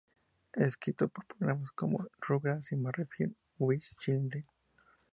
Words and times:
Ha 0.55 0.63
escrito 0.63 1.09
para 1.09 1.27
programas 1.27 1.69
como 1.73 2.07
"Rugrats" 2.19 2.71
y 2.71 2.75
"Married...with 2.75 3.83
Children". 3.99 4.43